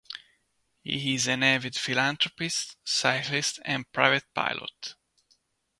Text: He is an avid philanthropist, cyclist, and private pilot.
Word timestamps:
He 0.83 1.13
is 1.13 1.27
an 1.27 1.43
avid 1.43 1.75
philanthropist, 1.75 2.75
cyclist, 2.83 3.59
and 3.63 3.85
private 3.91 4.25
pilot. 4.33 4.95